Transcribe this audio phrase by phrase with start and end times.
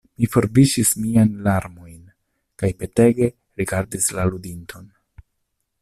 [0.21, 1.99] Mi forviŝis miajn larmojn
[2.63, 3.31] kaj petege
[3.63, 4.91] rigardis la ludinton.